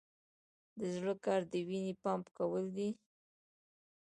د 0.79 0.81
زړه 0.95 1.13
کار 1.25 1.41
د 1.51 1.53
وینې 1.67 1.93
پمپ 2.03 2.25
کول 2.37 2.65
دي 2.77 2.89